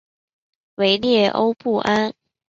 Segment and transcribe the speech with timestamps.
[0.77, 2.15] 维列欧布安。